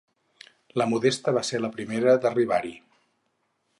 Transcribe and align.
La 0.81 0.87
Modesta 0.93 1.33
va 1.39 1.43
ser 1.49 1.61
la 1.61 1.71
primera 1.75 2.17
d'arribar-hi. 2.25 2.75